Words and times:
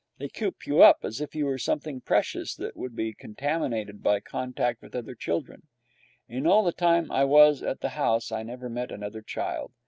They 0.17 0.29
coop 0.29 0.65
you 0.65 0.81
up, 0.81 1.01
as 1.03 1.21
if 1.21 1.35
you 1.35 1.45
were 1.45 1.59
something 1.59 2.01
precious 2.01 2.55
that 2.55 2.75
would 2.75 2.95
be 2.95 3.13
contaminated 3.13 4.01
by 4.01 4.19
contact 4.19 4.81
with 4.81 4.95
other 4.95 5.13
children. 5.13 5.67
In 6.27 6.47
all 6.47 6.63
the 6.63 6.71
time 6.71 7.09
that 7.09 7.13
I 7.13 7.23
was 7.25 7.61
at 7.61 7.81
the 7.81 7.89
house 7.89 8.31
I 8.31 8.41
never 8.41 8.67
met 8.67 8.91
another 8.91 9.21
child. 9.21 9.73